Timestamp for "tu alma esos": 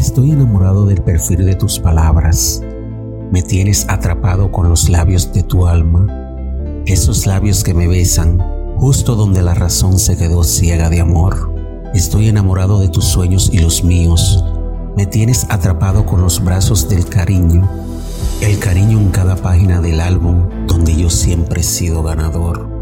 5.42-7.26